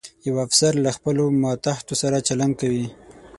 [0.27, 2.87] یو افسر به له خپلو ماتحتو سره چلند کوي.